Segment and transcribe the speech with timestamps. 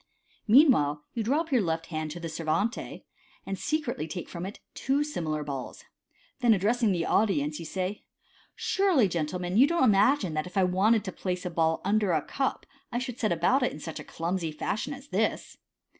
[0.47, 3.03] Meanwhile, you drop your left hand to the ser vante,
[3.45, 5.83] and Sv cretly take from it two similar balls.
[6.39, 7.99] Then, addressing the audience, you say, u
[8.55, 12.23] Surely, gentlemen, you don't imagine that, if I wanted to place a ball under a
[12.23, 15.57] cup, I should set about it after such a clumsy fashion as this